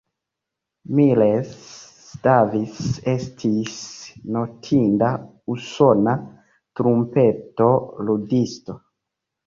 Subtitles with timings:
[0.99, 1.51] Miles
[2.23, 2.81] Davis
[3.13, 3.77] estis
[4.39, 5.13] notinda
[5.59, 6.19] usona
[6.81, 7.73] trumpeto
[8.11, 8.83] ludisto.